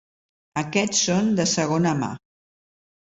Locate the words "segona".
1.53-1.93